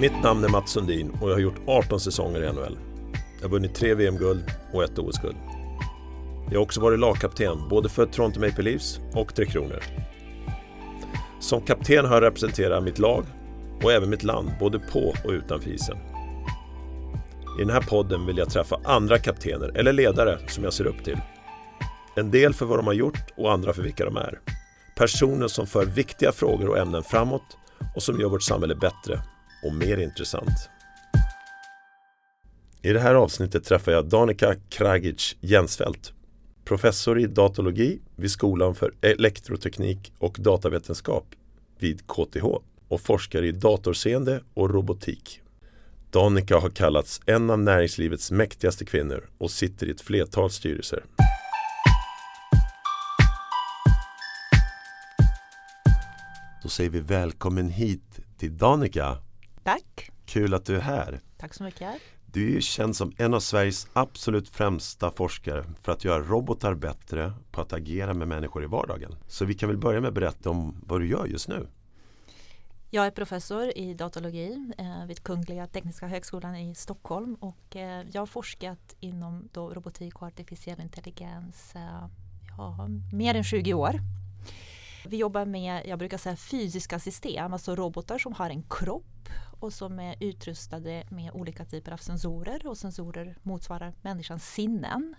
[0.00, 2.78] Mitt namn är Mats Sundin och jag har gjort 18 säsonger i NHL.
[3.36, 5.36] Jag har vunnit tre VM-guld och ett OS-guld.
[6.50, 9.82] Jag har också varit lagkapten både för Toronto Maple Leafs och Tre Kronor.
[11.40, 13.24] Som kapten har jag representerat mitt lag
[13.82, 15.96] och även mitt land både på och utanför isen.
[17.58, 21.04] I den här podden vill jag träffa andra kaptener eller ledare som jag ser upp
[21.04, 21.18] till.
[22.16, 24.40] En del för vad de har gjort och andra för vilka de är.
[24.96, 27.56] Personer som för viktiga frågor och ämnen framåt
[27.94, 29.20] och som gör vårt samhälle bättre
[29.62, 30.70] och mer intressant.
[32.82, 36.12] I det här avsnittet träffar jag Danica Kragic Jensfeldt,
[36.64, 41.26] professor i datologi vid Skolan för elektroteknik och datavetenskap
[41.78, 42.44] vid KTH
[42.88, 45.40] och forskare i datorseende och robotik.
[46.10, 51.04] Danica har kallats en av näringslivets mäktigaste kvinnor och sitter i ett flertal styrelser.
[56.62, 59.18] Då säger vi välkommen hit till Danica.
[59.66, 60.10] Tack.
[60.26, 61.20] Kul att du är här.
[61.38, 61.94] Tack så mycket.
[62.26, 66.74] Du är ju känd som en av Sveriges absolut främsta forskare för att göra robotar
[66.74, 69.14] bättre på att agera med människor i vardagen.
[69.26, 71.68] Så vi kan väl börja med att berätta om vad du gör just nu.
[72.90, 78.22] Jag är professor i datologi eh, vid Kungliga Tekniska Högskolan i Stockholm och eh, jag
[78.22, 82.08] har forskat inom robotik och artificiell intelligens eh,
[82.58, 84.00] ja, mer än 20 år.
[85.06, 89.04] Vi jobbar med, jag brukar säga fysiska system, alltså robotar som har en kropp
[89.60, 95.14] och som är utrustade med olika typer av sensorer och sensorer motsvarar människans sinnen.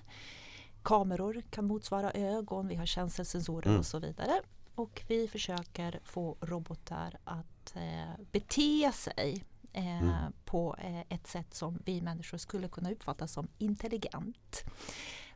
[0.84, 3.80] Kameror kan motsvara ögon, vi har känselsensorer mm.
[3.80, 4.42] och så vidare.
[4.76, 9.44] Och vi försöker få robotar att eh, bete sig
[9.74, 10.34] eh, mm.
[10.46, 14.64] på eh, ett sätt som vi människor skulle kunna uppfatta som intelligent.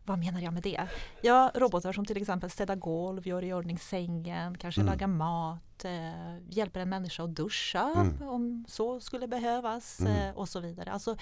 [0.06, 0.88] Vad menar jag med det?
[1.22, 4.94] Ja, robotar som till exempel städar golv, gör i ordning sängen, kanske mm.
[4.94, 8.30] lagar mat, eh, hjälper en människa att duscha mm.
[8.30, 10.30] om så skulle behövas mm.
[10.30, 10.92] eh, och så vidare.
[10.92, 11.18] Alltså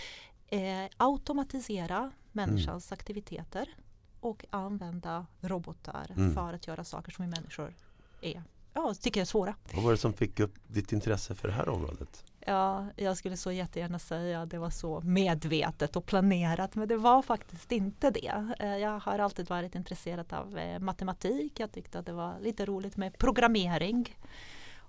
[0.48, 2.98] eh, automatisera människans mm.
[3.00, 3.70] aktiviteter
[4.20, 6.34] och använda robotar mm.
[6.34, 7.76] för att göra saker som vi människor
[8.22, 9.56] är, ja, tycker är svåra.
[9.74, 12.24] Vad var det som fick upp ditt intresse för det här området?
[12.46, 16.98] Ja, jag skulle så jättegärna säga att det var så medvetet och planerat men det
[16.98, 18.54] var faktiskt inte det.
[18.60, 21.60] Eh, jag har alltid varit intresserad av eh, matematik.
[21.60, 24.18] Jag tyckte att det var lite roligt med programmering.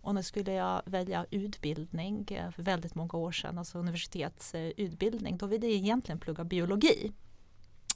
[0.03, 5.37] Och nu skulle jag välja utbildning eh, för väldigt många år sedan, alltså universitetsutbildning.
[5.37, 7.13] Då ville jag egentligen plugga biologi.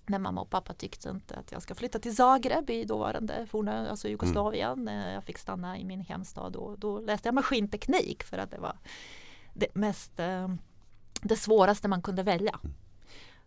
[0.07, 3.91] Men mamma och pappa tyckte inte att jag ska flytta till Zagreb i dåvarande forna
[3.91, 4.89] alltså Jugoslavien.
[4.89, 5.13] Mm.
[5.13, 8.77] Jag fick stanna i min hemstad och då läste jag maskinteknik för att det var
[9.55, 10.49] det mest eh,
[11.23, 12.59] det svåraste man kunde välja.
[12.65, 12.75] Mm.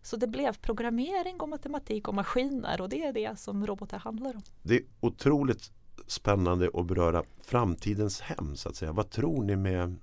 [0.02, 4.34] Så det blev programmering och matematik och maskiner och det är det som robotar handlar
[4.36, 4.42] om.
[4.62, 5.72] Det är otroligt
[6.06, 8.92] spännande att beröra framtidens hem så att säga.
[8.92, 9.96] Vad tror ni med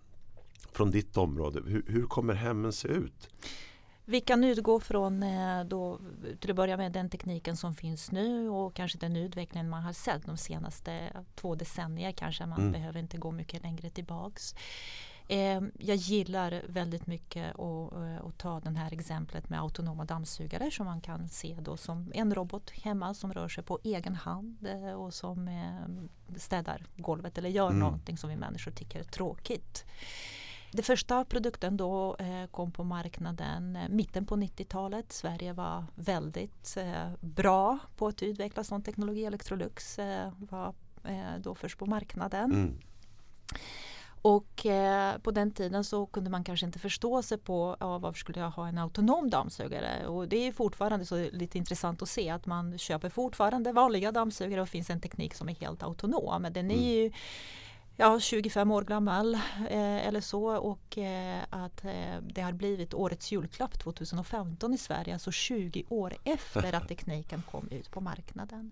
[0.71, 1.61] från ditt område?
[1.65, 3.29] Hur, hur kommer hemmen se ut?
[4.07, 5.99] Vi kan utgå från eh, då,
[6.39, 9.93] till att börja med den tekniken som finns nu och kanske den utvecklingen man har
[9.93, 12.71] sett de senaste två decennier kanske man mm.
[12.71, 14.55] behöver inte gå mycket längre tillbaks.
[15.27, 20.85] Eh, jag gillar väldigt mycket att, eh, ta det här exemplet med autonoma dammsugare som
[20.85, 24.93] man kan se då som en robot hemma som rör sig på egen hand eh,
[24.93, 25.49] och som
[26.37, 27.79] städar golvet eller gör mm.
[27.79, 29.85] någonting som vi människor tycker är tråkigt.
[30.71, 32.17] Den första produkten då
[32.51, 35.13] kom på marknaden mitten på 90-talet.
[35.13, 36.77] Sverige var väldigt
[37.19, 39.25] bra på att utveckla sån teknologi.
[39.25, 39.99] Electrolux
[40.37, 40.73] var
[41.39, 42.51] då först på marknaden.
[42.51, 42.77] Mm.
[44.25, 48.19] Och eh, på den tiden så kunde man kanske inte förstå sig på ja, varför
[48.19, 52.29] skulle jag ha en autonom dammsugare och det är fortfarande så lite intressant att se
[52.29, 56.41] att man köper fortfarande vanliga dammsugare och finns en teknik som är helt autonom.
[56.41, 56.87] Men den är mm.
[56.87, 57.11] ju
[57.95, 59.35] ja, 25 år gammal
[59.69, 65.13] eh, eller så och eh, att eh, det har blivit årets julklapp 2015 i Sverige,
[65.13, 68.71] alltså 20 år efter att tekniken kom ut på marknaden.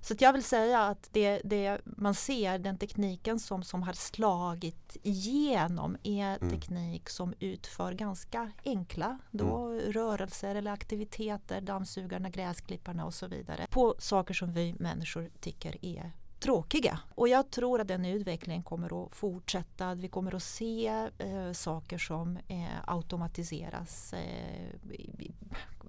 [0.00, 4.96] Så jag vill säga att det, det, man ser den tekniken som, som har slagit
[5.02, 6.50] igenom är mm.
[6.50, 9.92] teknik som utför ganska enkla då, mm.
[9.92, 16.12] rörelser eller aktiviteter, dammsugarna, gräsklipparna och så vidare på saker som vi människor tycker är
[16.38, 16.98] tråkiga.
[17.14, 19.94] Och jag tror att den utvecklingen kommer att fortsätta.
[19.94, 24.74] Vi kommer att se eh, saker som eh, automatiseras eh,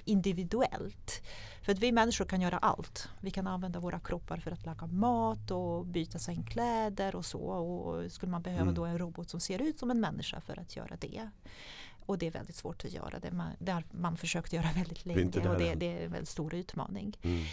[0.05, 1.21] individuellt.
[1.65, 3.09] För att vi människor kan göra allt.
[3.21, 7.39] Vi kan använda våra kroppar för att laga mat och byta sängkläder och så.
[7.39, 8.75] Och skulle man behöva mm.
[8.75, 11.29] då en robot som ser ut som en människa för att göra det.
[12.05, 13.19] Och det är väldigt svårt att göra.
[13.19, 16.11] Det man, det har man försökt göra väldigt länge det och det, det, är en
[16.11, 17.17] väldigt stor utmaning.
[17.21, 17.43] Mm.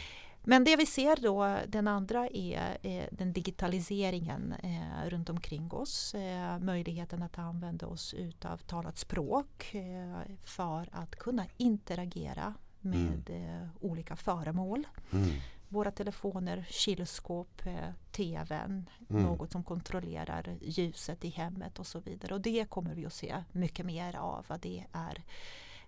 [0.47, 4.75] Men det vi ser då, den andra är, är den digitaliseringen eh,
[5.05, 6.15] eh, runt omkring oss.
[6.15, 13.69] Eh, möjligheten att använda oss utav talat språk eh, för att kunna interagera med mm.
[13.81, 14.87] olika föremål.
[15.13, 15.31] Mm.
[15.69, 17.63] Våra telefoner, kylskåp,
[18.13, 19.23] tvn, mm.
[19.23, 22.35] något som kontrollerar ljuset i hemmet och så vidare.
[22.35, 24.45] Och det kommer vi att se mycket mer av.
[24.49, 25.23] Vad det är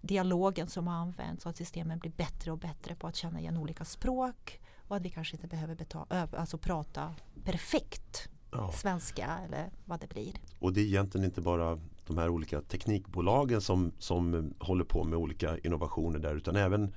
[0.01, 3.85] dialogen som används och att systemen blir bättre och bättre på att känna igen olika
[3.85, 7.15] språk och att vi kanske inte behöver betala, alltså prata
[7.45, 8.73] perfekt ja.
[8.73, 10.35] svenska eller vad det blir.
[10.59, 15.19] Och det är egentligen inte bara de här olika teknikbolagen som, som håller på med
[15.19, 16.95] olika innovationer där utan även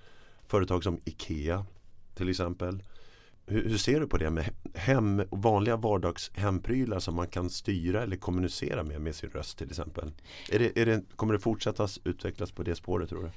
[0.47, 1.65] företag som IKEA
[2.15, 2.83] till exempel.
[3.45, 8.03] Hur, hur ser du på det med hem, vanliga vardags hemprylar som man kan styra
[8.03, 10.11] eller kommunicera med med sin röst till exempel?
[10.51, 13.31] Är det, är det, kommer det fortsätta utvecklas på det spåret tror du?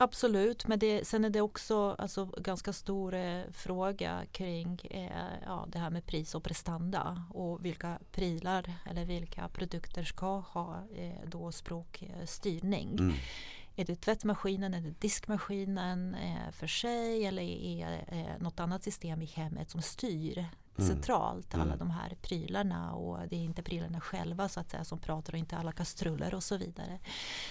[0.00, 5.10] Absolut, men det, sen är det också alltså, ganska stor eh, fråga kring eh,
[5.46, 10.82] ja, det här med pris och prestanda och vilka prylar eller vilka produkter ska ha
[10.96, 12.96] eh, då språkstyrning.
[12.98, 13.14] Mm.
[13.78, 19.24] Är det tvättmaskinen eller diskmaskinen eh, för sig eller är det något annat system i
[19.24, 20.46] hemmet som styr
[20.78, 20.88] mm.
[20.88, 21.78] centralt alla mm.
[21.78, 25.38] de här prylarna och det är inte prylarna själva så att säga som pratar och
[25.38, 26.98] inte alla kastruller och så vidare.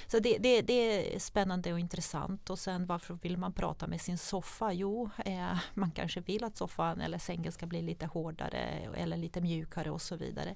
[0.08, 4.02] Så det, det, det är spännande och intressant och sen varför vill man prata med
[4.02, 4.74] sin soffa?
[4.74, 8.60] Jo, eh, man kanske vill att soffan eller sängen ska bli lite hårdare
[8.96, 10.56] eller lite mjukare och så vidare.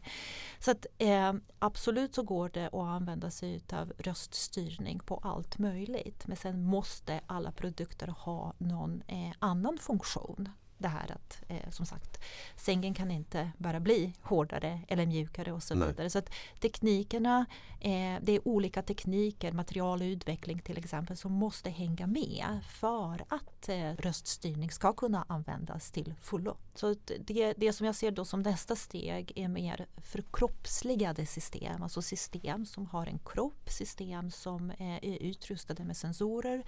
[0.60, 6.28] Så att, eh, absolut så går det att använda sig av röststyrning på allt möjligt
[6.28, 10.50] men sen måste alla produkter ha någon eh, annan funktion
[10.82, 12.22] det här att eh, som sagt
[12.56, 15.88] sängen kan inte bara bli hårdare eller mjukare och så Nej.
[15.88, 16.10] vidare.
[16.10, 16.30] Så att
[16.60, 17.46] teknikerna,
[17.80, 23.94] eh, det är olika tekniker, materialutveckling till exempel som måste hänga med för att eh,
[23.98, 26.58] röststyrning ska kunna användas till fullo.
[26.74, 32.02] Så det, det som jag ser då som nästa steg är mer förkroppsligade system, alltså
[32.02, 36.64] system som har en kropp, system som är utrustade med sensorer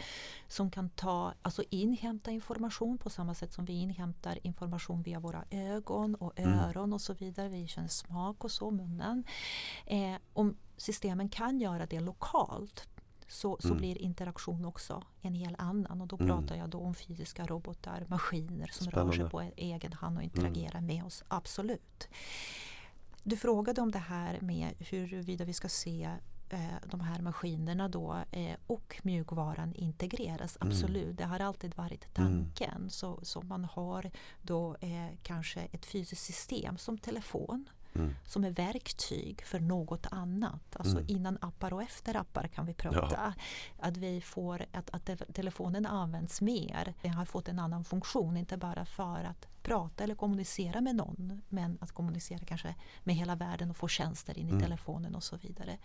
[0.47, 5.19] som kan ta, alltså inhämta information på samma sätt som vi inhämtar hämtar information via
[5.19, 6.59] våra ögon och mm.
[6.59, 6.93] öron mm.
[6.93, 7.49] och så vidare.
[7.49, 9.23] Vi känner smak och så, munnen.
[9.85, 12.87] Eh, om systemen kan göra det lokalt
[13.27, 13.77] så, så mm.
[13.77, 16.27] blir interaktion också en hel annan och då mm.
[16.27, 19.11] pratar jag då om fysiska robotar, maskiner som Spännande.
[19.11, 20.85] rör sig på egen hand och interagerar mm.
[20.85, 22.07] med oss, absolut.
[23.23, 26.09] Du frågade om det här med huruvida vi ska se
[26.53, 30.57] Eh, de här maskinerna då eh, och mjukvaran integreras.
[30.61, 30.71] Mm.
[30.71, 31.15] Absolut, mm.
[31.15, 32.31] det har alltid varit mm.
[32.31, 32.75] tanken.
[32.75, 32.89] Mm.
[32.89, 34.11] Så, så man har
[34.41, 38.15] då eh, kanske ett fysiskt system som telefon Mm.
[38.25, 40.75] som är verktyg för något annat.
[40.75, 41.05] Alltså mm.
[41.07, 43.07] innan appar och efter appar kan vi prata.
[43.11, 43.33] Ja.
[43.79, 46.93] Att vi får att, att telefonen används mer.
[47.01, 51.41] Den har fått en annan funktion, inte bara för att prata eller kommunicera med någon
[51.49, 54.63] men att kommunicera kanske med hela världen och få tjänster in i mm.
[54.63, 55.77] telefonen och så vidare.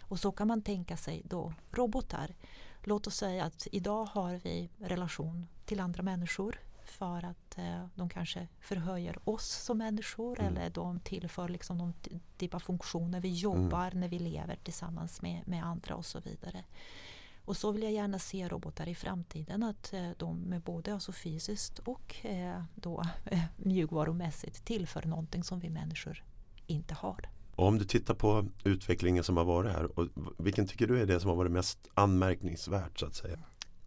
[0.00, 2.34] Och så kan man tänka sig då robotar.
[2.82, 6.58] Låt oss säga att idag har vi relation till andra människor
[6.90, 10.56] för att eh, de kanske förhöjer oss som människor mm.
[10.56, 11.94] eller de tillför liksom någon
[12.36, 13.20] typ av funktioner.
[13.20, 14.00] Vi jobbar mm.
[14.00, 16.64] när vi lever tillsammans med, med andra och så vidare.
[17.44, 21.78] Och så vill jag gärna se robotar i framtiden att eh, de både alltså fysiskt
[21.78, 26.24] och eh, då, eh, mjukvarumässigt tillför någonting som vi människor
[26.66, 27.28] inte har.
[27.54, 31.20] Om du tittar på utvecklingen som har varit här, och vilken tycker du är det
[31.20, 33.38] som har varit mest anmärkningsvärt så att säga?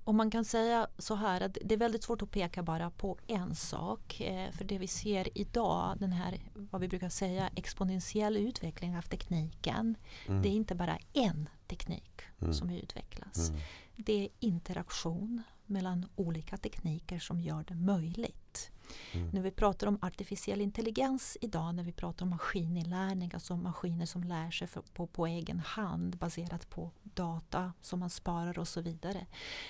[0.03, 3.17] Och man kan säga så här att det är väldigt svårt att peka bara på
[3.27, 4.21] en sak.
[4.21, 9.01] Eh, för det vi ser idag, den här vad vi brukar säga exponentiell utveckling av
[9.01, 9.95] tekniken.
[10.27, 10.41] Mm.
[10.41, 12.53] Det är inte bara en teknik mm.
[12.53, 13.49] som utvecklas.
[13.49, 13.61] Mm.
[13.95, 18.71] Det är interaktion mellan olika tekniker som gör det möjligt.
[19.11, 19.29] Mm.
[19.29, 24.23] När vi pratar om artificiell intelligens idag, när vi pratar om maskininlärning, alltså maskiner som
[24.23, 28.81] lär sig för, på, på egen hand baserat på data som man sparar och så
[28.81, 29.25] vidare.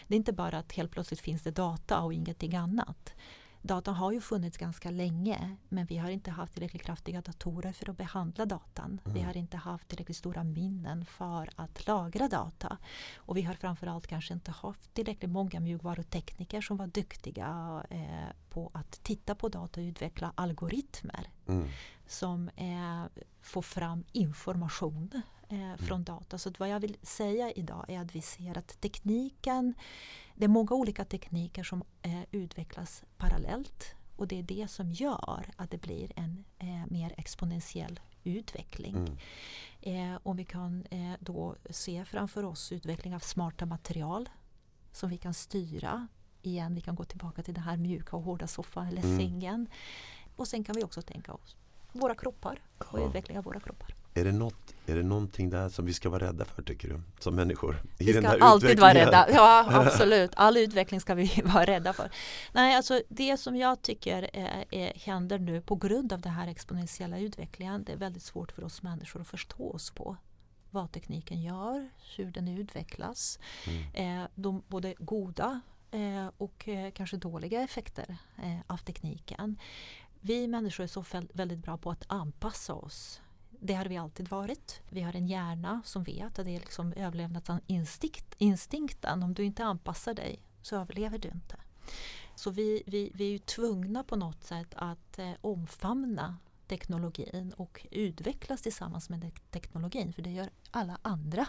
[0.08, 3.14] Det är inte bara att helt plötsligt finns det data och ingenting annat.
[3.66, 7.90] Datan har ju funnits ganska länge men vi har inte haft tillräckligt kraftiga datorer för
[7.90, 9.02] att behandla datan.
[9.06, 9.14] Mm.
[9.14, 12.78] Vi har inte haft tillräckligt stora minnen för att lagra data.
[13.16, 18.72] Och vi har framförallt kanske inte haft tillräckligt många mjukvarutekniker som var duktiga eh, på
[18.74, 21.68] att titta på data och utveckla algoritmer mm.
[22.08, 25.12] Som eh, får fram information
[25.50, 26.04] eh, från mm.
[26.04, 26.38] data.
[26.38, 29.74] Så vad jag vill säga idag är att vi ser att tekniken
[30.36, 35.52] det är många olika tekniker som eh, utvecklas parallellt och det är det som gör
[35.56, 38.96] att det blir en eh, mer exponentiell utveckling.
[38.96, 40.14] Mm.
[40.14, 44.30] Eh, om vi kan eh, då se framför oss utveckling av smarta material
[44.92, 46.08] som vi kan styra.
[46.42, 49.18] Igen, vi kan gå tillbaka till den här mjuka och hårda soffan eller mm.
[49.18, 49.68] sängen.
[50.36, 51.56] Och sen kan vi också tänka oss
[51.94, 53.08] våra kroppar och ja.
[53.08, 53.96] utveckling av våra kroppar.
[54.16, 57.02] Är det, något, är det någonting där som vi ska vara rädda för tycker du?
[57.20, 57.82] Som människor?
[58.00, 59.28] I vi ska alltid vara rädda.
[59.30, 62.12] Ja absolut, all utveckling ska vi vara rädda för.
[62.54, 66.48] Nej, alltså det som jag tycker är, är, händer nu på grund av den här
[66.48, 67.84] exponentiella utvecklingen.
[67.84, 70.18] Det är väldigt svårt för oss människor att förstå oss på
[70.72, 73.40] vad tekniken gör, hur den utvecklas.
[73.68, 74.22] Mm.
[74.22, 79.60] Eh, de både goda eh, och eh, kanske dåliga effekter eh, av tekniken.
[80.26, 81.04] Vi människor är så
[81.34, 83.22] väldigt bra på att anpassa oss
[83.66, 84.82] det har vi alltid varit.
[84.90, 89.24] Vi har en hjärna som vet att det är liksom överlevnadsinstinkten.
[89.24, 91.56] Om du inte anpassar dig så överlever du inte.
[92.36, 96.38] Så vi, vi, vi är ju tvungna på något sätt att eh, omfamna
[96.68, 101.48] teknologin och utvecklas tillsammans med teknologin för det gör alla andra.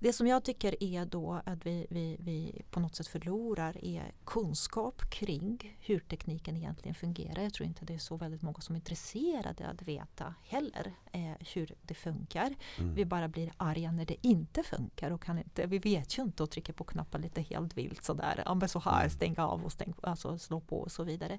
[0.00, 4.12] Det som jag tycker är då att vi, vi, vi på något sätt förlorar är
[4.24, 7.42] kunskap kring hur tekniken egentligen fungerar.
[7.42, 11.32] Jag tror inte det är så väldigt många som är intresserade att veta heller eh,
[11.54, 12.54] hur det funkar.
[12.78, 12.94] Mm.
[12.94, 16.42] Vi bara blir arga när det inte funkar och kan inte, vi vet ju inte
[16.42, 18.42] och trycker på knappar lite helt vilt sådär.
[18.46, 19.10] Ja, men så här, mm.
[19.10, 21.38] stäng av och stäng, alltså slå på och så vidare.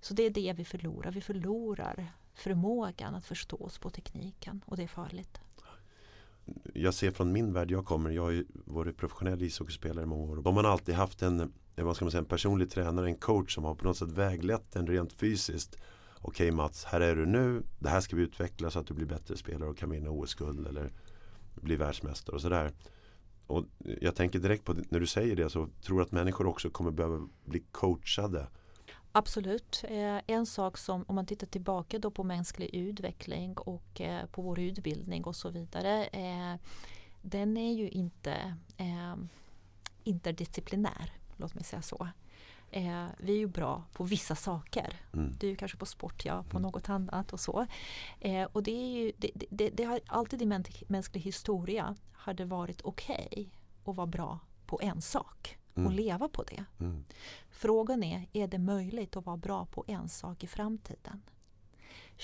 [0.00, 1.10] Så det är det vi förlorar.
[1.12, 5.40] Vi förlorar förmågan att förstå oss på tekniken och det är farligt.
[6.74, 10.32] Jag ser från min värld jag kommer, jag har ju varit professionell ishockeyspelare i många
[10.32, 10.36] år.
[10.36, 11.40] De har alltid haft en,
[11.76, 14.12] eh, vad ska man säga, en personlig tränare, en coach som har på något sätt
[14.12, 15.76] väglett en rent fysiskt.
[16.20, 17.62] Okej Mats, här är du nu.
[17.78, 20.66] Det här ska vi utveckla så att du blir bättre spelare och kan vinna OS-guld
[20.66, 20.92] eller
[21.54, 22.72] bli världsmästare och sådär.
[23.46, 23.64] Och
[24.00, 26.90] jag tänker direkt på när du säger det så tror jag att människor också kommer
[26.90, 28.46] behöva bli coachade
[29.12, 29.84] Absolut.
[29.88, 34.42] Eh, en sak som om man tittar tillbaka då på mänsklig utveckling och eh, på
[34.42, 36.04] vår utbildning och så vidare.
[36.04, 36.54] Eh,
[37.22, 38.56] den är ju inte
[40.04, 42.08] interdisciplinär, låt mig säga så.
[43.18, 45.00] vi är ju bra på vissa saker.
[45.12, 45.34] Mm.
[45.40, 46.62] Du är kanske på sport, jag på mm.
[46.62, 47.66] något annat och så.
[48.52, 50.46] och det, är ju, det, det, det, har alltid i
[50.88, 53.46] mänsklig historia har det varit okej okay
[53.84, 56.04] att vara bra på en sak och mm.
[56.04, 56.64] leva på det.
[56.80, 57.04] Mm.
[57.50, 61.22] Frågan är, är det möjligt att vara bra på en sak i framtiden?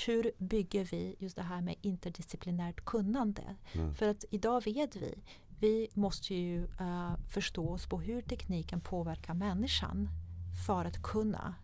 [0.07, 3.57] Hur bygger vi just det här med interdisciplinärt kunnande?
[3.73, 3.95] Mm.
[3.95, 5.15] För att idag vet vi,
[5.61, 10.09] vi måste ju uh, förstå oss på hur tekniken påverkar människan
[10.67, 11.55] för att kunna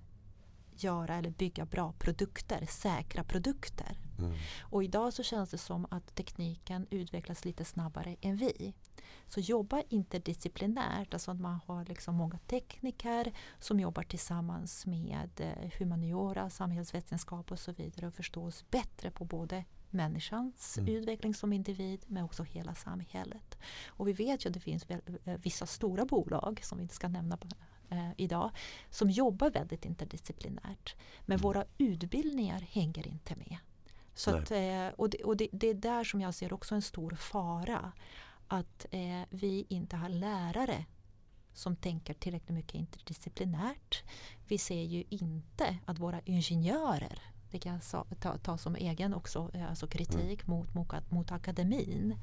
[0.72, 3.98] göra eller bygga bra produkter, säkra produkter.
[4.24, 4.38] Mm.
[4.60, 8.74] Och idag så känns det som att tekniken utvecklas lite snabbare än vi.
[9.28, 15.70] Så jobba interdisciplinärt, alltså att man har liksom många tekniker som jobbar tillsammans med eh,
[15.78, 20.94] humaniora, samhällsvetenskap och så vidare och förstås bättre på både människans mm.
[20.94, 23.58] utveckling som individ men också hela samhället.
[23.88, 27.08] Och vi vet ju att det finns eh, vissa stora bolag som vi inte ska
[27.08, 27.38] nämna
[27.88, 28.50] eh, idag
[28.90, 30.94] som jobbar väldigt interdisciplinärt.
[31.20, 31.42] Men mm.
[31.42, 33.56] våra utbildningar hänger inte med.
[34.20, 36.82] Så att, eh, och det, och det, det, är där som jag ser också en
[36.82, 37.92] stor fara
[38.48, 40.84] att eh, vi inte har lärare
[41.52, 44.02] som tänker tillräckligt mycket interdisciplinärt.
[44.48, 49.50] Vi ser ju inte att våra ingenjörer, det kan jag ta, ta som egen också,
[49.54, 50.58] eh, alltså kritik mm.
[50.58, 52.16] mot, mot, mot akademin.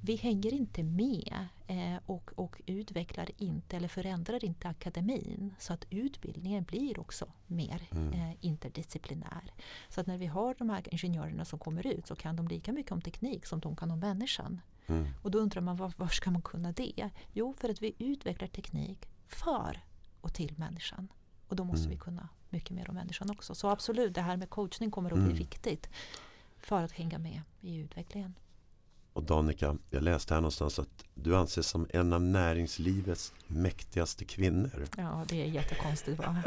[0.00, 5.86] Vi hänger inte med eh, och, och utvecklar inte eller förändrar inte akademin så att
[5.90, 8.12] utbildningen blir också mer mm.
[8.12, 9.52] eh, interdisciplinär.
[9.88, 12.72] Så att när vi har de här ingenjörerna som kommer ut så kan de lika
[12.72, 14.60] mycket om teknik som de kan om människan.
[14.86, 15.06] Mm.
[15.22, 17.10] Och då undrar man var, var ska man kunna det?
[17.32, 19.80] Jo, för att vi utvecklar teknik för
[20.20, 21.08] och till människan.
[21.48, 21.90] Och då måste mm.
[21.90, 23.54] vi kunna mycket mer om människan också.
[23.54, 25.36] Så absolut, det här med coachning kommer att bli mm.
[25.36, 25.88] viktigt
[26.58, 28.34] för att hänga med i utvecklingen.
[29.18, 34.84] Och Danica, jag läste här någonstans att du anses som en av näringslivets mäktigaste kvinnor.
[34.96, 36.42] Ja, det är jättekonstigt va?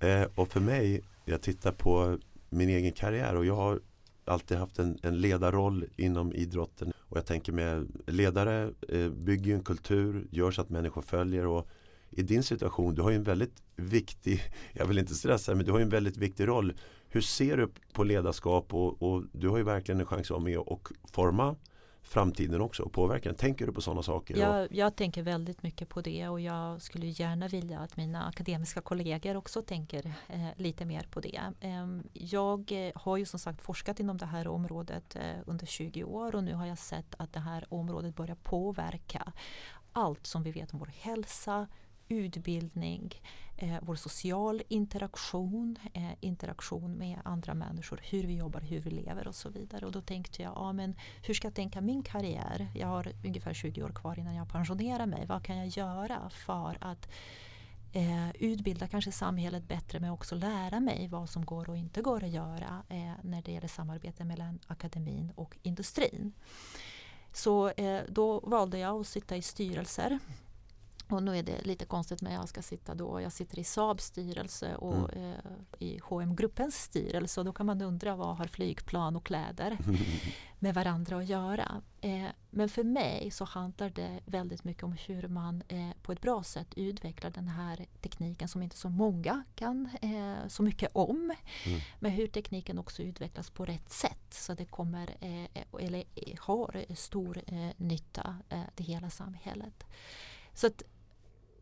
[0.08, 3.80] eh, och för mig, jag tittar på min egen karriär och jag har
[4.24, 6.92] alltid haft en, en ledarroll inom idrotten.
[6.98, 11.46] Och jag tänker med ledare eh, bygger en kultur, gör så att människor följer.
[11.46, 11.68] Och
[12.10, 15.72] I din situation, du har ju en väldigt viktig, jag vill inte stressa men du
[15.72, 16.72] har en väldigt viktig roll.
[17.10, 20.40] Hur ser du på ledarskap och, och du har ju verkligen en chans att vara
[20.40, 21.56] med och forma
[22.08, 24.36] framtiden också och påverka Tänker du på sådana saker?
[24.36, 28.80] Jag, jag, tänker väldigt mycket på det och jag skulle gärna vilja att mina akademiska
[28.80, 31.40] kollegor också tänker eh, lite mer på det.
[31.60, 36.04] Ehm, eh, jag har ju som sagt forskat inom det här området eh, under 20
[36.04, 39.32] år och nu har jag sett att det här området börjar påverka
[39.92, 41.66] allt som vi vet om vår hälsa,
[42.08, 43.22] utbildning,
[43.56, 49.28] eh, vår social interaktion, eh, interaktion med andra människor, hur vi jobbar, hur vi lever
[49.28, 49.86] och så vidare.
[49.86, 50.94] Och då tänkte jag, ja, men
[51.26, 52.68] hur ska jag tänka min karriär?
[52.74, 55.26] Jag har ungefär 20 år kvar innan jag pensionerar mig.
[55.26, 57.08] Vad kan jag göra för att
[57.92, 62.24] eh, utbilda kanske samhället bättre men också lära mig vad som går och inte går
[62.24, 66.32] att göra eh, när det gäller samarbete mellan akademin och industrin.
[67.32, 70.18] Så eh, då valde jag att sitta i styrelser
[71.12, 74.04] och nu är det lite konstigt men jag ska sitta då, jag sitter i Saabs
[74.04, 75.32] styrelse och mm.
[75.32, 75.38] eh,
[75.78, 79.78] i hm gruppens styrelse och då kan man undra vad har flygplan och kläder
[80.58, 81.82] med varandra att göra.
[82.00, 86.20] Eh, men för mig så handlar det väldigt mycket om hur man eh, på ett
[86.20, 91.34] bra sätt utvecklar den här tekniken som inte så många kan eh, så mycket om.
[91.66, 91.80] Mm.
[91.98, 96.04] Men hur tekniken också utvecklas på rätt sätt så det kommer eh, eller
[96.38, 98.36] har stor eh, nytta
[98.74, 99.84] till hela samhället.
[100.54, 100.82] Så att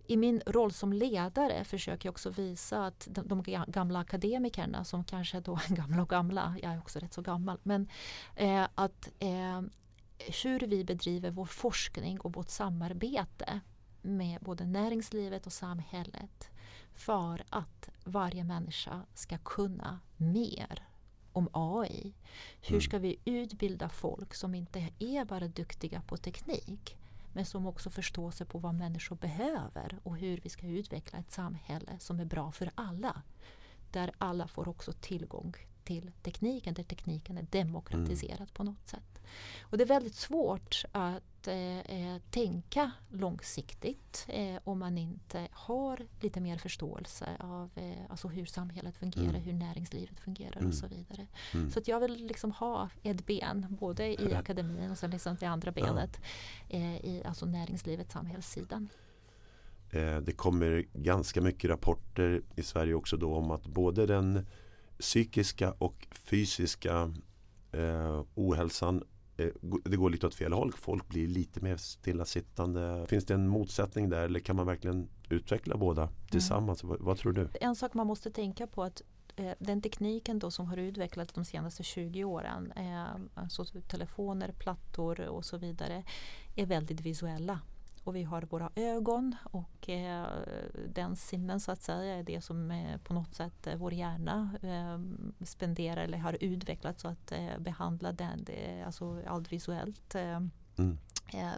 [0.08, 5.04] i min roll som ledare försöker jag också visa att de, de gamla akademikerna som
[5.04, 7.88] kanske då är gamla och gamla, jag är också rätt så gammal, men
[8.36, 9.62] eh, att eh,
[10.42, 13.60] hur vi bedriver vår forskning och vårt samarbete
[14.02, 16.50] med både näringslivet och samhället
[16.94, 20.88] för att varje människa ska kunna mer
[21.32, 22.14] om AI.
[22.60, 22.80] Hur mm.
[22.80, 26.96] ska vi utbilda folk som inte är bara duktiga på teknik
[27.36, 31.32] men som också förstår sig på vad människor behöver och hur vi ska utveckla ett
[31.32, 33.22] samhälle som är bra för alla.
[33.90, 38.50] Där alla får också tillgång till tekniken, där tekniken är demokratiserad mm.
[38.52, 39.20] på något sätt.
[39.60, 46.06] Och det är väldigt svårt att eh, eh, tänka långsiktigt eh, om man inte har
[46.20, 49.42] lite mer förståelse av eh, alltså hur samhället fungerar, mm.
[49.42, 50.68] hur näringslivet fungerar mm.
[50.68, 51.26] och så vidare.
[51.54, 51.70] Mm.
[51.70, 55.46] Så att jag vill liksom ha ett ben både i akademin och sen liksom det
[55.46, 56.20] andra benet
[56.68, 56.78] ja.
[56.78, 58.88] Eh, i alltså näringslivet, samhällssidan.
[59.90, 64.46] Eh, det kommer ganska mycket rapporter i Sverige också då om att både den
[64.98, 67.12] psykiska och fysiska
[67.72, 69.04] eh, ohälsan
[69.36, 69.48] eh,
[69.84, 70.72] det går lite åt fel håll.
[70.72, 73.06] Folk blir lite mer stillasittande.
[73.08, 76.14] Finns det en motsättning där eller kan man verkligen utveckla båda mm.
[76.30, 76.82] tillsammans?
[76.82, 76.90] Mm.
[76.90, 77.48] Vad, vad, tror du?
[77.60, 79.02] En sak man måste tänka på att
[79.36, 85.20] eh, den tekniken då som har utvecklats de senaste 20 åren, eh, alltså telefoner, plattor
[85.20, 86.04] och så vidare,
[86.56, 87.60] är väldigt visuella
[88.06, 90.26] och vi har våra ögon och eh,
[90.88, 94.50] den sinnen så att säga är det som eh, på något sätt eh, vår hjärna
[94.62, 95.00] eh,
[95.44, 100.98] spenderar eller har utvecklats så att eh, behandla den, det, alltså allt visuellt mm.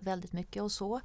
[0.01, 1.01] väldigt mycket och så.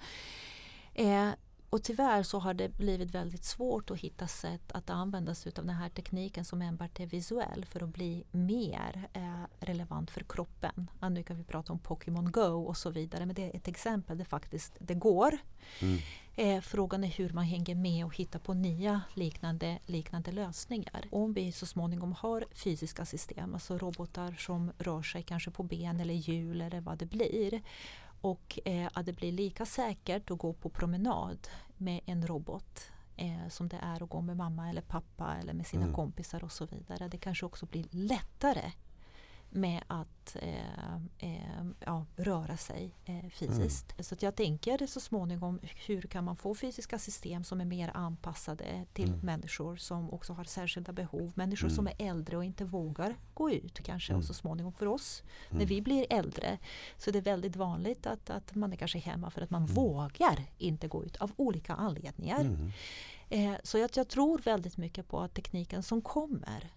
[1.74, 5.66] Och tyvärr så har det blivit väldigt svårt att hitta sätt att använda sig av
[5.66, 10.90] den här tekniken som enbart är visuell för att bli mer eh, relevant för kroppen.
[11.02, 13.68] Ja, nu kan vi prata om Pokémon Go och så vidare men det är ett
[13.68, 15.38] exempel där faktiskt det går.
[15.80, 16.00] Mm.
[16.36, 21.06] Eh, frågan är hur man hänger med och hittar på nya liknande, liknande lösningar.
[21.12, 26.00] Om vi så småningom har fysiska system, alltså robotar som rör sig kanske på ben
[26.00, 27.62] eller hjul eller vad det blir
[28.24, 33.48] och eh, att det blir lika säkert att gå på promenad med en robot eh,
[33.50, 35.96] som det är att gå med mamma eller pappa eller med sina mm.
[35.96, 37.08] kompisar och så vidare.
[37.08, 38.72] Det kanske också blir lättare
[39.56, 43.92] med att eh, eh, ja, röra sig eh, fysiskt.
[43.92, 44.04] Mm.
[44.04, 48.86] Så jag tänker så småningom hur kan man få fysiska system som är mer anpassade
[48.94, 49.20] till mm.
[49.20, 51.32] människor som också har särskilda behov.
[51.36, 51.76] Människor mm.
[51.76, 54.28] som är äldre och inte vågar gå ut kanske och mm.
[54.28, 55.68] så småningom för oss när mm.
[55.68, 56.58] vi blir äldre
[56.98, 59.76] så det är väldigt vanligt att, att man är kanske hemma för att man mm.
[59.76, 62.58] vågar inte gå ut av olika anledningar.
[63.30, 66.74] Eh, så jag, jag tror väldigt mycket på att tekniken som kommer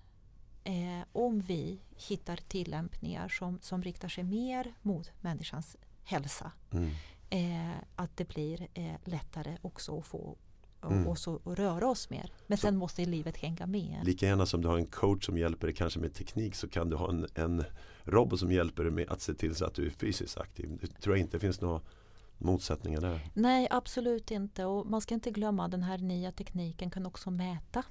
[0.67, 6.53] eh, om vi hittar tillämpningar som, som riktar sig mer mot människans hälsa.
[6.71, 6.91] Mm.
[7.31, 10.37] Eh, att det blir eh, lättare också att få
[10.83, 11.07] mm.
[11.07, 12.33] och så och röra oss mer.
[12.47, 14.01] Men så, sen måste livet hänga med.
[14.05, 16.91] Lika gärna som du har en coach som hjälper dig kanske med teknik så kan
[16.91, 17.65] du ha en, en
[18.05, 20.79] robot som hjälper dig med att se till så att du är fysiskt aktiv.
[20.81, 21.81] Det tror jag inte finns några
[22.39, 23.31] motsättningar där.
[23.35, 27.83] Nej absolut inte och man ska inte glömma den här nya tekniken kan också mäta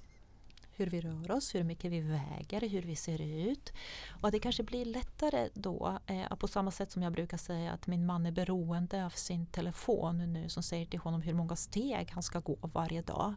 [0.75, 3.73] hur vi rör oss, hur mycket vi väger, hur vi ser ut.
[4.21, 7.87] Och det kanske blir lättare då, eh, på samma sätt som jag brukar säga att
[7.87, 12.11] min man är beroende av sin telefon nu som säger till honom hur många steg
[12.11, 13.33] han ska gå varje dag.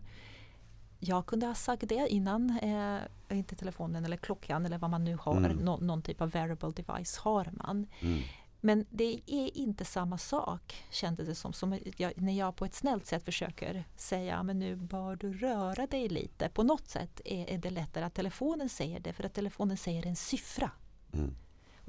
[1.00, 5.16] Jag kunde ha sagt det innan, eh, inte telefonen eller klockan eller vad man nu
[5.20, 5.56] har, mm.
[5.56, 7.86] Nå någon typ av wearable device har man.
[8.00, 8.22] Mm.
[8.60, 11.52] Men det är inte samma sak kändes det som.
[11.52, 15.86] som jag, när jag på ett snällt sätt försöker säga men nu bör du röra
[15.86, 16.48] dig lite.
[16.48, 20.06] På något sätt är, är det lättare att telefonen säger det för att telefonen säger
[20.06, 20.70] en siffra.
[21.12, 21.34] Mm.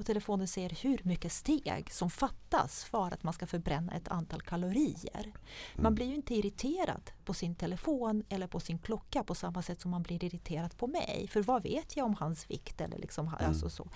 [0.00, 4.42] Och telefonen säger hur mycket steg som fattas för att man ska förbränna ett antal
[4.42, 5.22] kalorier.
[5.22, 5.32] Mm.
[5.76, 9.80] Man blir ju inte irriterad på sin telefon eller på sin klocka på samma sätt
[9.80, 11.28] som man blir irriterad på mig.
[11.30, 12.80] För vad vet jag om hans vikt?
[12.80, 13.48] Eller liksom, mm.
[13.48, 13.88] alltså så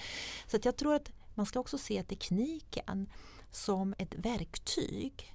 [0.47, 3.11] så jag tror att man ska också se tekniken
[3.51, 5.35] som ett verktyg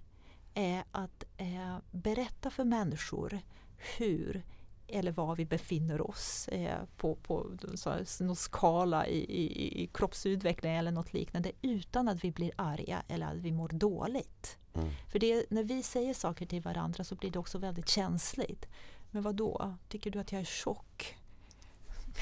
[0.54, 3.40] eh, att eh, berätta för människor
[3.98, 4.44] hur
[4.92, 10.74] eller var vi befinner oss eh, på, på så, någon skala i, i, i kroppsutveckling
[10.74, 14.58] eller något liknande utan att vi blir arga eller att vi mår dåligt.
[14.74, 14.90] Mm.
[15.12, 18.66] För det, när vi säger saker till varandra så blir det också väldigt känsligt.
[19.12, 19.76] Men vad då?
[19.90, 21.18] Tycker du att jag är tjock?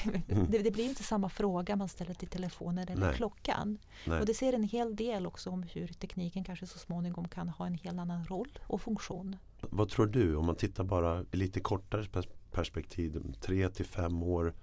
[0.04, 0.50] Mm.
[0.50, 3.16] Det, det, blir inte samma fråga man ställer till telefonen eller Nej.
[3.16, 3.78] klockan.
[4.06, 4.20] Nej.
[4.20, 7.66] Och det ser en hel del också om hur tekniken kanske så småningom kan ha
[7.66, 9.36] en helt annan roll och funktion.
[9.60, 14.54] Vad tror du om man tittar bara i lite kortare perspektiv, tre till fem år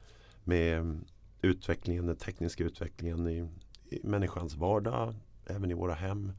[0.44, 1.00] med
[1.42, 3.48] utvecklingen, den tekniska utvecklingen i,
[3.90, 6.32] i människans vardag, även i våra hem.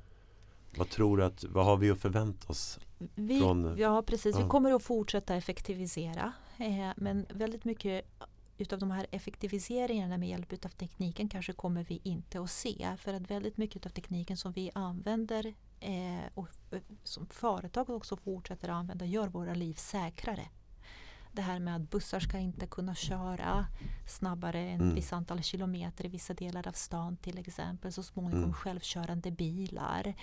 [0.76, 2.78] Vad tror du att, vad har vi att förvänta oss?
[3.14, 4.42] Vi, från, ja precis, ja.
[4.42, 6.32] vi kommer att fortsätta effektivisera.
[6.58, 8.04] Eh, men väldigt mycket
[8.58, 12.96] utav de här effektiviseringarna med hjälp av tekniken kanske kommer vi inte att se.
[12.98, 18.16] För att väldigt mycket av tekniken som vi använder eh, och eh, som företag också
[18.16, 20.48] fortsätter använda gör våra liv säkrare
[21.36, 23.66] det här med att bussar ska inte kunna köra
[24.06, 24.94] snabbare än mm.
[24.94, 27.92] vissa antal kilometer i vissa delar av stan till exempel.
[27.92, 28.54] Så småningom mm.
[28.54, 30.14] självkörande bilar.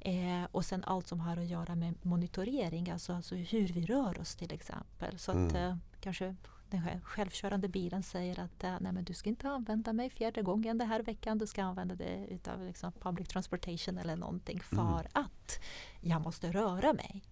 [0.00, 4.20] Eh, och sen allt som har att göra med monitorering, alltså, alltså hur vi rör
[4.20, 5.18] oss till exempel.
[5.18, 5.46] Så mm.
[5.46, 6.36] att eh, kanske
[6.70, 10.78] den självkörande bilen säger att eh, nej, men du ska inte använda mig fjärde gången
[10.78, 11.38] den här veckan.
[11.38, 15.06] Du ska använda det utav liksom public transportation eller någonting för mm.
[15.12, 15.60] att
[16.00, 17.22] jag måste röra mig.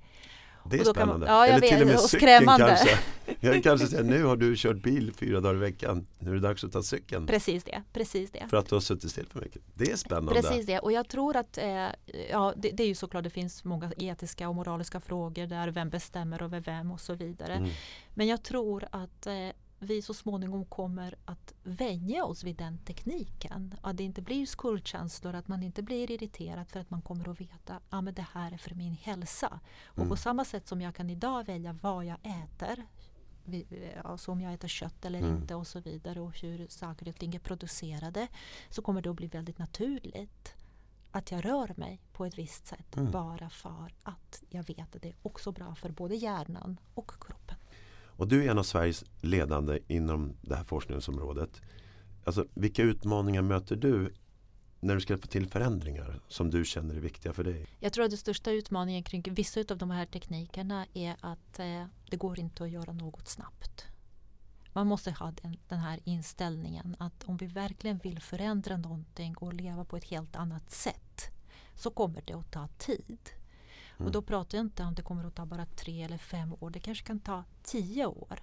[0.65, 1.27] Det är spännande.
[1.27, 2.67] Man, ja, Eller till och med cykeln skrämmande.
[2.67, 2.99] kanske.
[3.41, 6.07] Jag kanske säger nu har du kört bil fyra dagar i veckan.
[6.19, 7.27] Nu är det dags att ta cykeln.
[7.27, 7.83] Precis det.
[7.93, 8.47] Precis det.
[8.51, 9.63] För att du har suttit still för mycket.
[9.75, 10.33] Det är spännande.
[10.43, 10.79] Precis det.
[10.79, 11.87] Och jag tror att eh,
[12.31, 15.69] ja, det, det, är ju såklart det finns många etiska och moraliska frågor där.
[15.69, 17.55] Vem bestämmer över vem och så vidare.
[17.55, 17.71] Mm.
[18.15, 19.33] Men jag tror att eh,
[19.83, 23.75] vi så småningom kommer att vänja oss vid den tekniken.
[23.81, 27.41] Att det inte blir skuldkänslor, att man inte blir irriterad för att man kommer att
[27.41, 29.61] veta att ah, det här är för min hälsa.
[29.87, 30.17] Och på mm.
[30.17, 32.87] samma sätt som jag kan idag välja vad jag äter,
[34.05, 35.37] alltså om jag äter kött eller mm.
[35.37, 38.29] inte och så vidare och hur saker och ting är producerade
[38.71, 40.55] så kommer det att bli väldigt naturligt
[41.11, 43.11] att jag rör mig på ett visst sätt mm.
[43.11, 47.57] bara för att jag vet att det är också bra för både hjärnan och kroppen.
[48.23, 51.61] Och du är en av Sveriges ledande inom det här forskningsområdet.
[52.25, 54.15] Alltså, vilka utmaningar möter du
[54.81, 57.67] när du ska få till förändringar som du känner är viktiga för dig?
[57.81, 61.85] Jag tror att den största utmaningen kring vissa av de här teknikerna är att eh,
[62.11, 63.87] det går inte att göra något snabbt.
[64.73, 69.55] Man måste ha den, den, här inställningen att om vi verkligen vill förändra någonting och
[69.55, 71.31] leva på ett helt annat sätt
[71.75, 73.19] så kommer det att ta tid.
[74.03, 74.07] Mm.
[74.07, 76.71] Och då pratar jag inte om det kommer att ta bara tre eller fem år.
[76.71, 78.39] Det kanske kan ta tio år.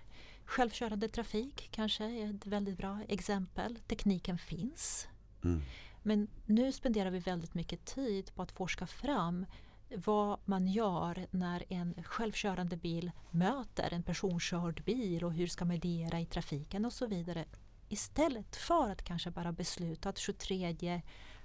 [0.45, 3.79] Självkörande trafik kanske är ett väldigt bra exempel.
[3.87, 5.07] Tekniken finns.
[5.43, 5.61] Mm.
[6.03, 9.45] Men nu spenderar vi väldigt mycket tid på att forska fram
[9.95, 15.75] vad man gör när en självkörande bil möter en personkörd bil och hur ska man
[15.75, 17.45] agera i trafiken och så vidare.
[17.89, 21.01] Istället för att kanske bara besluta att 23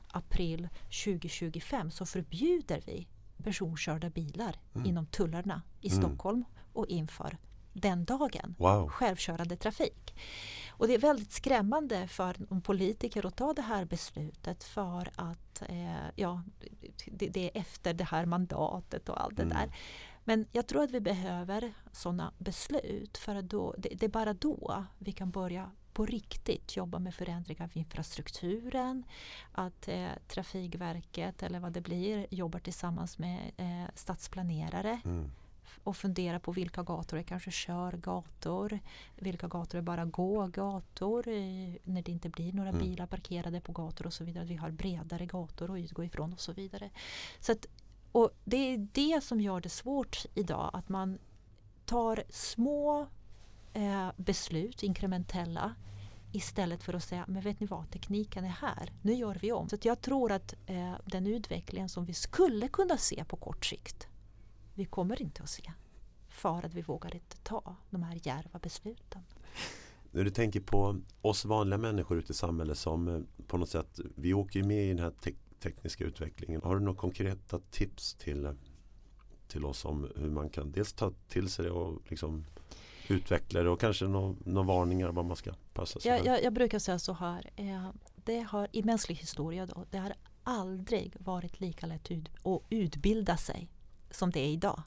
[0.09, 0.68] april
[1.05, 3.09] 2025 så förbjuder vi
[3.42, 4.86] personkörda bilar mm.
[4.86, 6.02] inom tullarna i mm.
[6.02, 7.38] Stockholm och inför
[7.72, 8.54] den dagen.
[8.58, 8.88] Wow.
[8.88, 10.14] Självkörande trafik.
[10.70, 15.62] Och det är väldigt skrämmande för en politiker att ta det här beslutet för att
[15.68, 16.42] eh, ja,
[17.06, 19.48] det, det, är efter det här mandatet och allt mm.
[19.48, 19.76] det där.
[20.24, 24.34] Men jag tror att vi behöver sådana beslut för att då, det, det, är bara
[24.34, 29.04] då vi kan börja på riktigt jobba med förändringar av infrastrukturen.
[29.52, 35.00] Att eh, Trafikverket eller vad det blir jobbar tillsammans med eh, stadsplanerare.
[35.04, 35.30] Mm
[35.85, 38.78] och fundera på vilka gator är kanske körgator,
[39.16, 42.83] vilka gator är bara gågator eh, när det inte blir några mm.
[42.83, 44.44] bilar parkerade på gator och så vidare.
[44.44, 46.90] Vi har bredare gator att utgå ifrån och så vidare.
[47.40, 47.66] Så att,
[48.12, 51.18] och Det är det som gör det svårt idag att man
[51.85, 53.07] tar små
[53.74, 55.74] eh, beslut, inkrementella
[56.32, 59.68] istället för att säga, men vet ni vad, tekniken är här, nu gör vi om.
[59.68, 64.08] Så jag tror att eh, den utvecklingen som vi skulle kunna se på kort sikt,
[64.74, 65.72] vi kommer inte att se.
[66.28, 69.22] För att vi vågar inte ta de här djärva besluten.
[70.10, 74.00] När du tänker på oss vanliga människor ute i samhället som eh, på något sätt,
[74.16, 76.60] vi åker ju med i den här te tekniska utvecklingen.
[76.64, 78.52] Har du några konkreta tips till, eh,
[79.48, 82.44] till oss om hur man kan dels ta till sig det och liksom
[83.08, 86.78] utvecklare och kanske några nå varningar vad man ska passa sig jag, jag, jag, brukar
[86.78, 87.50] säga så här.
[87.56, 87.90] Eh,
[88.24, 90.14] det har, I mänsklig historia då, det har
[90.44, 93.68] aldrig varit lika lätt ut, att utbilda sig
[94.10, 94.82] som det är idag.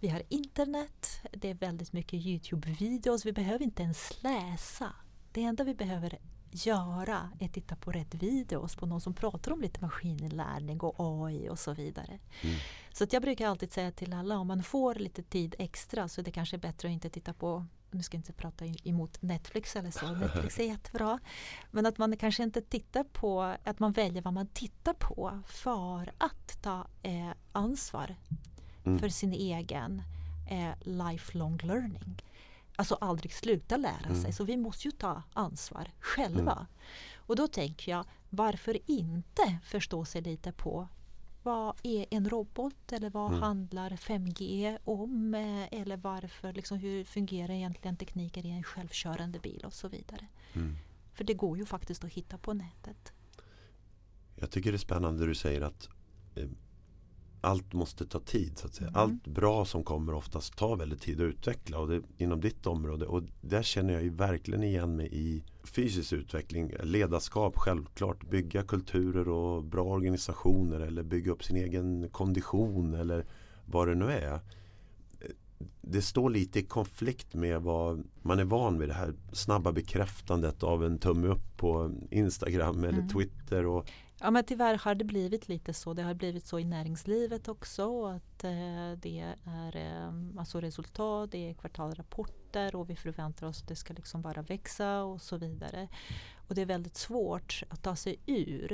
[0.00, 4.92] Vi har internet, det är väldigt mycket Youtube-videos, vi behöver inte ens läsa.
[5.32, 6.18] Det enda vi behöver
[6.50, 10.94] göra är att titta på rätt videos på någon som pratar om lite maskininlärning och
[10.98, 12.18] AI och så vidare.
[12.42, 12.56] Mm.
[12.98, 16.24] Så jag brukar alltid säga till alla om man får lite tid extra så är
[16.24, 19.90] det kanske bättre att inte titta på nu ska jag inte prata emot Netflix eller
[19.90, 21.18] så, Netflix är jättebra.
[21.70, 26.12] Men att man kanske inte tittar på, att man väljer vad man tittar på för
[26.18, 28.16] att ta eh, ansvar
[28.84, 28.98] mm.
[28.98, 30.02] för sin egen
[30.50, 32.22] eh, lifelong learning.
[32.76, 34.22] Alltså aldrig sluta lära mm.
[34.22, 34.32] sig.
[34.32, 36.52] Så vi måste ju ta ansvar själva.
[36.52, 36.66] Mm.
[37.16, 40.88] Och då tänker jag, varför inte förstå sig lite på
[41.42, 43.42] vad är en robot eller vad mm.
[43.42, 45.34] handlar 5G om?
[45.34, 50.26] Eh, eller varför, liksom, hur fungerar egentligen tekniker i en självkörande bil och så vidare.
[50.52, 50.76] Mm.
[51.14, 53.12] För det går ju faktiskt att hitta på nätet.
[54.36, 55.88] Jag tycker det är spännande du säger att
[56.34, 56.48] eh,
[57.40, 58.58] allt måste ta tid.
[58.58, 58.88] Så att säga.
[58.88, 59.00] Mm.
[59.00, 63.06] Allt bra som kommer oftast tar väldigt tid att utveckla och det, inom ditt område.
[63.06, 69.28] Och där känner jag ju verkligen igen mig i fysisk utveckling, ledarskap självklart, bygga kulturer
[69.28, 73.26] och bra organisationer eller bygga upp sin egen kondition eller
[73.64, 74.40] vad det nu är.
[75.80, 80.62] Det står lite i konflikt med vad man är van vid det här snabba bekräftandet
[80.62, 83.08] av en tumme upp på Instagram eller mm.
[83.08, 83.66] Twitter.
[83.66, 85.94] Och Ja men tyvärr har det blivit lite så.
[85.94, 88.06] Det har blivit så i näringslivet också.
[88.06, 93.68] Att eh, det är eh, alltså resultat, det är kvartalrapporter och vi förväntar oss att
[93.68, 95.88] det ska liksom bara växa och så vidare.
[96.48, 98.72] Och det är väldigt svårt att ta sig ur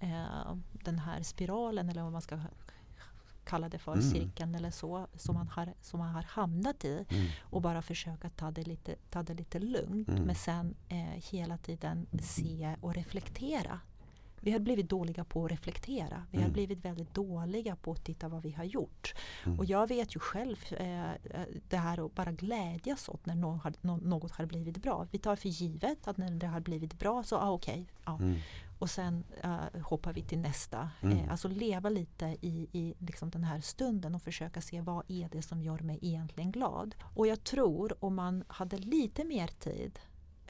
[0.00, 2.38] eh, den här spiralen eller vad man ska
[3.44, 4.10] kalla det för, mm.
[4.10, 7.06] cirkeln eller så, som man har, som man har hamnat i.
[7.08, 7.26] Mm.
[7.42, 10.08] Och bara försöka ta det lite, ta det lite lugnt.
[10.08, 10.22] Mm.
[10.22, 13.80] Men sen eh, hela tiden se och reflektera
[14.40, 16.22] vi har blivit dåliga på att reflektera.
[16.30, 16.48] Vi mm.
[16.48, 19.14] har blivit väldigt dåliga på att titta vad vi har gjort.
[19.46, 19.58] Mm.
[19.58, 21.10] Och jag vet ju själv eh,
[21.68, 25.06] det här att bara glädjas åt när något har, något har blivit bra.
[25.10, 27.72] Vi tar för givet att när det har blivit bra så ah, okej.
[27.72, 28.18] Okay, ja.
[28.18, 28.38] Mm.
[28.80, 30.90] Och sen uh, hoppar vi till nästa.
[31.00, 31.18] Mm.
[31.18, 35.28] Eh, alltså leva lite i, i liksom den här stunden och försöka se vad är
[35.32, 36.94] det som gör mig egentligen glad.
[37.16, 39.98] Och jag tror om man hade lite mer tid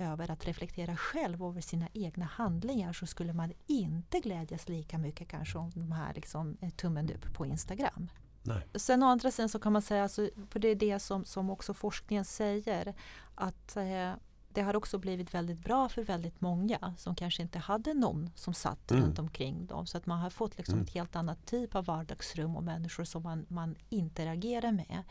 [0.00, 5.28] över att reflektera själv över sina egna handlingar så skulle man inte glädjas lika mycket
[5.28, 8.10] kanske om de här liksom, eh, tummen upp på Instagram.
[8.42, 8.66] Nej.
[8.74, 11.50] Sen å andra sidan så kan man säga, alltså, för det är det som, som
[11.50, 12.94] också forskningen säger,
[13.34, 14.12] att eh,
[14.52, 18.54] det har också blivit väldigt bra för väldigt många som kanske inte hade någon som
[18.54, 19.04] satt mm.
[19.04, 19.86] runt omkring dem.
[19.86, 20.84] Så att man har fått liksom mm.
[20.84, 25.02] ett helt annat typ av vardagsrum och människor som man, man interagerar med.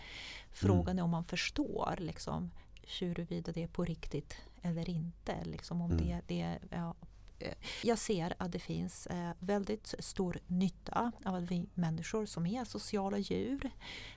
[0.51, 0.97] Frågan mm.
[0.99, 2.51] är om man förstår liksom,
[2.99, 5.43] huruvida det är på riktigt eller inte.
[5.43, 6.05] Liksom om mm.
[6.05, 6.95] det, det, ja,
[7.39, 12.45] eh, jag ser att det finns eh, väldigt stor nytta av att vi människor som
[12.45, 13.71] är sociala djur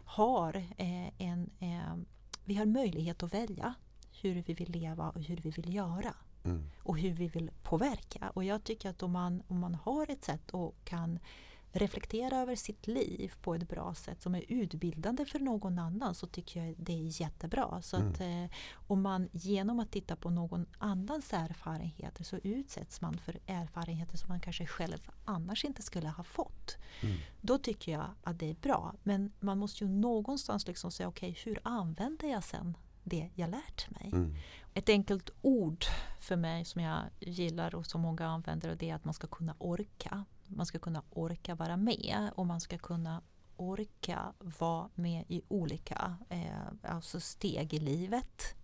[0.04, 1.50] har eh, en
[2.44, 3.74] vi har möjlighet att välja
[4.22, 6.14] hur vi vill leva och hur vi vill göra.
[6.44, 6.70] Mm.
[6.78, 8.30] Och hur vi vill påverka.
[8.34, 11.18] Och jag tycker att om man, om man har ett sätt och kan
[11.72, 16.26] reflektera över sitt liv på ett bra sätt som är utbildande för någon annan så
[16.26, 17.82] tycker jag det är jättebra.
[17.82, 18.08] Så mm.
[18.08, 18.56] att, eh,
[18.86, 24.28] om man genom att titta på någon annans erfarenheter så utsätts man för erfarenheter som
[24.28, 26.76] man kanske själv annars inte skulle ha fått.
[27.00, 27.16] Mm.
[27.40, 28.94] Då tycker jag att det är bra.
[29.02, 33.50] Men man måste ju någonstans liksom säga okej okay, hur använder jag sen det jag
[33.50, 34.10] lärt mig.
[34.12, 34.34] Mm.
[34.74, 35.84] Ett enkelt ord
[36.20, 39.54] för mig som jag gillar och som många använder det är att man ska kunna
[39.58, 40.24] orka
[40.56, 43.22] man ska kunna orka vara med och man ska kunna
[43.56, 48.54] orka vara med i olika eh, alltså steg i livet.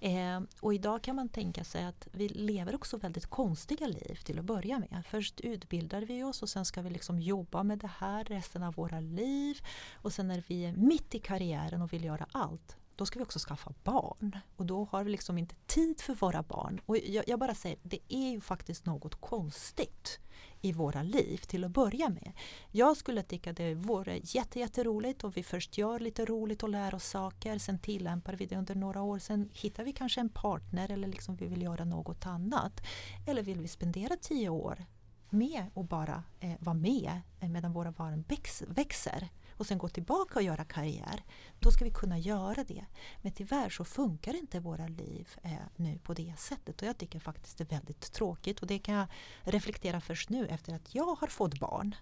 [0.00, 4.38] Eh, och idag kan man tänka sig att vi lever också väldigt konstiga liv till
[4.38, 5.04] att börja med.
[5.06, 8.74] Först utbildar vi oss och sen ska vi liksom jobba med det här resten av
[8.74, 9.58] våra liv.
[9.94, 13.24] Och sen när vi är mitt i karriären och vill göra allt då ska vi
[13.24, 14.38] också skaffa barn.
[14.56, 16.80] Och då har vi liksom inte tid för våra barn.
[16.86, 20.18] Och jag, jag bara säger, det är ju faktiskt något konstigt
[20.60, 22.32] i våra liv till att börja med.
[22.70, 27.04] Jag skulle tycka det vore jätteroligt och vi först gör lite roligt och lär oss
[27.04, 27.58] saker.
[27.58, 29.18] Sen tillämpar vi det under några år.
[29.18, 32.80] Sen hittar vi kanske en partner eller liksom vi vill göra något annat.
[33.26, 34.84] Eller vill vi spendera tio år
[35.30, 38.24] med och bara eh, vara med eh, medan våra barn
[38.68, 39.28] växer
[39.62, 41.22] och sen gå tillbaka och göra karriär,
[41.60, 42.84] då ska vi kunna göra det.
[43.22, 47.18] Men tyvärr så funkar inte våra liv eh, nu på det sättet och jag tycker
[47.18, 49.06] faktiskt det är väldigt tråkigt och det kan jag
[49.42, 51.94] reflektera först nu efter att jag har fått barn.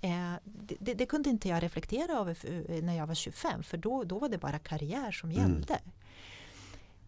[0.00, 2.36] Eh, det, det, kunde inte jag reflektera över
[2.70, 5.42] eh, när jag var 25 för då, då var det bara karriär som mm.
[5.42, 5.74] gällde.
[5.74, 5.90] Mm.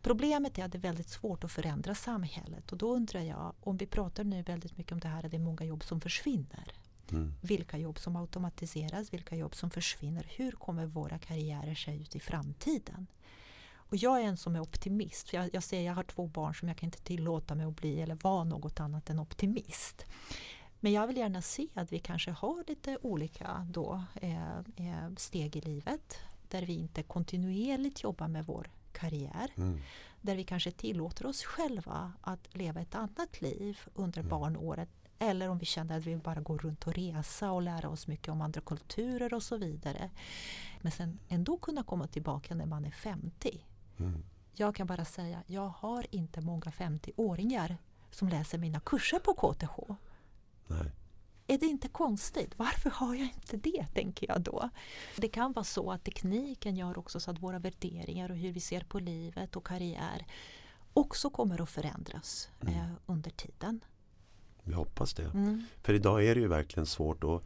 [0.03, 3.77] Problemet är att det är väldigt svårt att förändra samhället och då undrar jag om
[3.77, 6.73] vi pratar nu väldigt mycket om det här att det är många jobb som försvinner.
[7.12, 7.35] Mm.
[7.40, 10.27] Vilka jobb som automatiseras, vilka jobb som försvinner.
[10.37, 13.07] Hur kommer våra karriärer se ut i framtiden?
[13.73, 15.29] Och jag är en som är optimist.
[15.29, 17.77] För jag, jag säger jag har två barn som jag kan inte tillåta mig att
[17.77, 20.05] bli eller vara något annat än optimist.
[20.81, 25.57] Men jag vill gärna se att vi kanske har lite olika då, eh, eh, steg
[25.57, 26.18] i livet
[26.49, 29.51] där vi inte kontinuerligt jobbar med vår karriär.
[29.57, 29.81] Mm.
[30.20, 34.31] Där vi kanske tillåter oss själva att leva ett annat liv under mm.
[34.31, 34.88] barnåret.
[35.22, 38.28] Eller om vi känner att vi bara går runt och resa och lära oss mycket
[38.28, 40.11] om andra kulturer och så vidare.
[40.80, 43.64] Men sen ändå kunna komma tillbaka när man är 50.
[43.98, 44.22] Mm.
[44.54, 47.76] Jag kan bara säga, jag har inte många 50-åringar
[48.11, 49.94] som läser mina kurser på KTH.
[50.66, 50.92] Nej.
[51.46, 52.59] Är det inte konstigt?
[52.59, 54.70] Varför har jag inte det, tänker jag då.
[55.16, 58.61] Det kan vara så att tekniken gör också så att våra värderingar och hur vi
[58.61, 60.26] ser på livet och karriär
[60.92, 62.74] också kommer att förändras mm.
[62.74, 63.80] eh, under tiden.
[64.64, 65.31] Vi hoppas det.
[65.35, 65.62] Mm.
[65.83, 67.44] För idag är det ju verkligen svårt och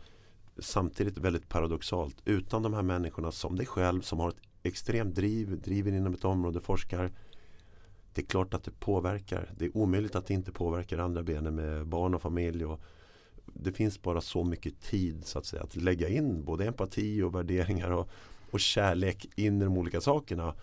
[0.59, 2.17] samtidigt väldigt paradoxalt.
[2.25, 6.25] Utan de här människorna som dig själv som har ett extremt driv, driver inom ett
[6.25, 7.13] område, forskar.
[8.15, 9.51] Det är klart att det påverkar.
[9.57, 12.65] Det är omöjligt att det inte påverkar andra benen med barn och familj.
[12.65, 12.81] Och
[13.45, 17.35] det finns bara så mycket tid så att säga att lägga in både empati och
[17.35, 18.09] värderingar och,
[18.51, 20.55] och kärlek in i de olika sakerna.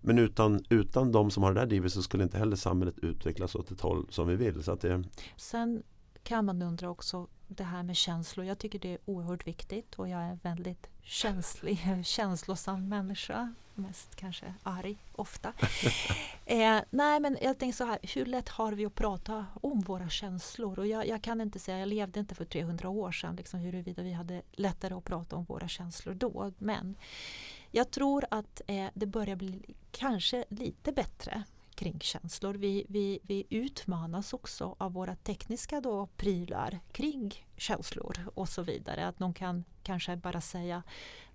[0.00, 3.54] Men utan, utan de som har det där drivet så skulle inte heller samhället utvecklas
[3.54, 4.62] åt ett håll som vi vill.
[4.62, 5.04] Så att det...
[5.36, 5.82] Sen
[6.24, 8.46] kan man undra också det här med känslor.
[8.46, 13.54] Jag tycker det är oerhört viktigt och jag är en väldigt känslig, känslosam människa.
[13.74, 15.52] Mest kanske arg ofta.
[16.46, 20.08] eh, nej men jag tänker så här, hur lätt har vi att prata om våra
[20.08, 20.78] känslor?
[20.78, 24.02] Och jag, jag kan inte säga, jag levde inte för 300 år sedan liksom, huruvida
[24.02, 26.52] vi hade lättare att prata om våra känslor då.
[26.58, 26.96] Men
[27.70, 32.54] jag tror att eh, det börjar bli kanske lite bättre kringkänslor.
[32.54, 39.06] Vi, vi, vi utmanas också av våra tekniska då prylar kring känslor och så vidare.
[39.06, 40.82] Att någon kan kanske bara säga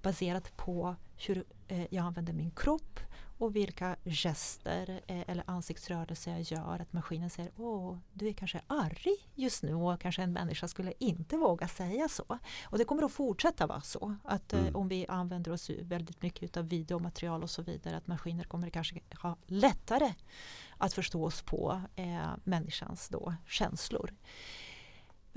[0.02, 2.99] baserat på hur eh, jag använder min kropp
[3.39, 6.80] och vilka gester eh, eller ansiktsrörelser jag gör.
[6.80, 10.93] Att maskinen säger åh, du är kanske arg just nu och kanske en människa skulle
[10.99, 12.39] inte våga säga så.
[12.63, 14.15] Och det kommer att fortsätta vara så.
[14.23, 14.75] Att eh, mm.
[14.75, 18.99] om vi använder oss väldigt mycket av videomaterial och så vidare att maskiner kommer kanske
[19.21, 20.13] ha lättare
[20.78, 24.13] att förstå oss på eh, människans då, känslor.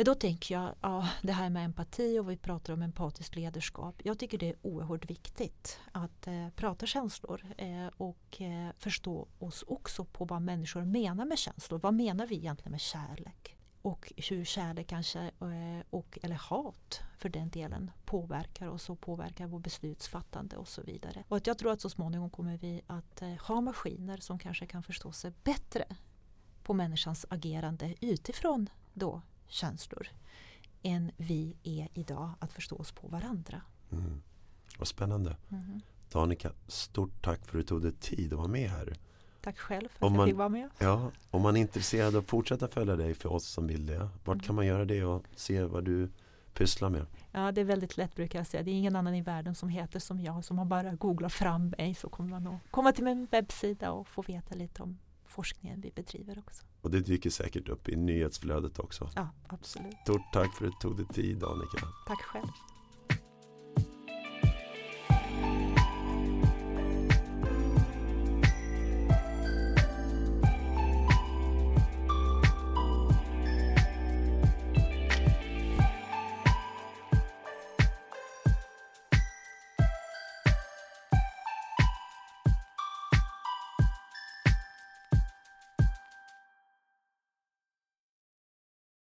[0.02, 4.00] Men då tänker jag, ja, det här med empati och vi pratar om empatiskt ledarskap.
[4.04, 9.64] Jag tycker det är oerhört viktigt att eh, prata känslor eh, och eh, förstå oss
[9.66, 11.78] också på vad människor menar med känslor.
[11.78, 13.56] Vad menar vi egentligen med kärlek?
[13.82, 19.46] Och hur kärlek kanske, eh, och, eller hat för den delen, påverkar oss och påverkar
[19.46, 21.24] vår beslutsfattande och så vidare.
[21.28, 24.66] Och att jag tror att så småningom kommer vi att eh, ha maskiner som kanske
[24.66, 25.84] kan förstå sig bättre
[26.62, 30.08] på människans agerande utifrån då känslor
[30.82, 33.62] än vi är idag att förstå oss på varandra.
[33.92, 34.22] Mm.
[34.78, 35.36] Vad spännande.
[35.48, 35.80] Mm.
[36.12, 38.96] Danica, stort tack för att du tog dig tid att vara med här.
[39.40, 40.70] Tack själv för att man, jag fick vara med.
[40.78, 43.98] Ja, om man är intresserad av att fortsätta följa dig för oss som vill det,
[44.24, 44.40] vart mm.
[44.40, 46.10] kan man göra det och se vad du
[46.54, 47.06] pysslar med?
[47.32, 48.62] Ja, det är väldigt lätt brukar jag säga.
[48.62, 50.44] Det är ingen annan i världen som heter som jag.
[50.44, 54.08] Så man bara googlar fram mig så kommer man att komma till min webbsida och
[54.08, 54.98] få veta lite om
[55.32, 56.64] forskningen vi bedriver också.
[56.80, 59.10] Och det dyker säkert upp i nyhetsflödet också.
[59.14, 59.96] Ja, absolut.
[60.04, 61.86] Stort tack för att du tog dig tid Annika.
[62.06, 62.48] Tack själv.